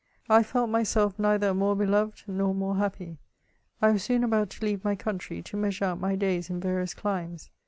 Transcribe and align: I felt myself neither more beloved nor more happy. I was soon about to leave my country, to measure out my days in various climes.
I 0.27 0.41
felt 0.41 0.71
myself 0.71 1.19
neither 1.19 1.53
more 1.53 1.75
beloved 1.75 2.23
nor 2.25 2.55
more 2.55 2.77
happy. 2.77 3.19
I 3.83 3.91
was 3.91 4.01
soon 4.03 4.23
about 4.23 4.49
to 4.49 4.65
leave 4.65 4.83
my 4.83 4.95
country, 4.95 5.43
to 5.43 5.55
measure 5.57 5.85
out 5.85 5.99
my 5.99 6.15
days 6.15 6.49
in 6.49 6.59
various 6.59 6.95
climes. 6.95 7.51